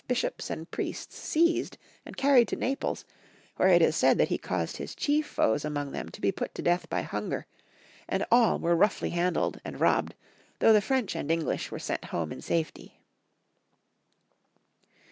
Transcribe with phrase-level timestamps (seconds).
[0.07, 3.05] Bishops and priests seized and carried to Naples,
[3.57, 6.55] where it is said that he caused his chief foes among them to be put
[6.55, 7.45] to death by hunger,
[8.09, 10.15] and all were roughly handled and robbed,
[10.57, 12.99] though the French and English were sent home in safety.